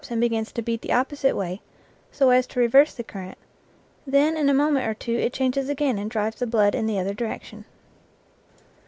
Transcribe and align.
and 0.09 0.19
begins 0.19 0.51
to 0.51 0.63
beat 0.63 0.81
the 0.81 0.91
opposite 0.91 1.35
way, 1.35 1.61
so 2.11 2.31
as 2.31 2.47
to 2.47 2.59
reverse 2.59 2.95
the 2.95 3.03
current; 3.03 3.37
then 4.07 4.35
in 4.35 4.49
a 4.49 4.51
moment 4.51 4.87
or 4.87 4.95
two 4.95 5.13
it 5.17 5.31
changes 5.31 5.69
again 5.69 5.99
and 5.99 6.09
drives 6.09 6.37
the 6.37 6.47
blood 6.47 6.73
in 6.73 6.87
the 6.87 6.97
other 6.97 7.13
direction. 7.13 7.65